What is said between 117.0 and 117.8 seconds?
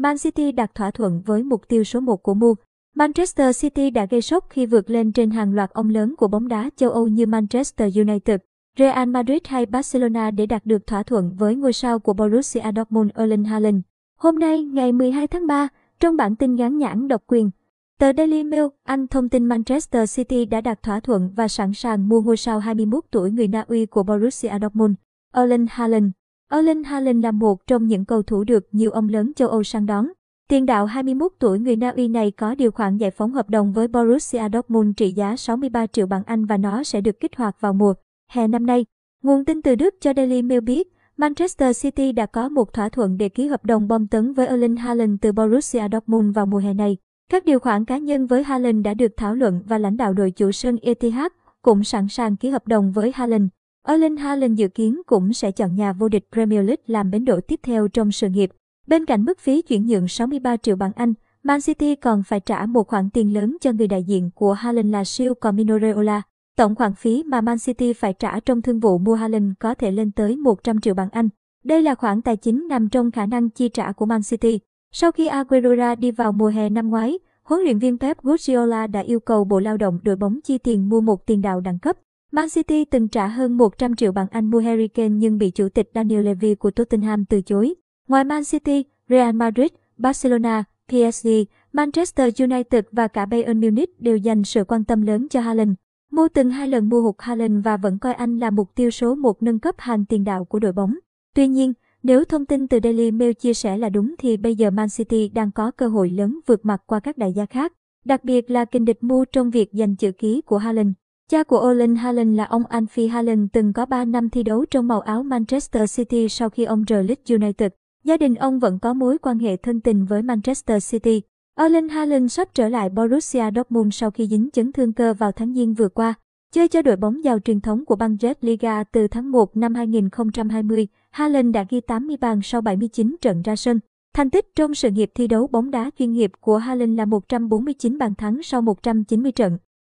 Leeds United.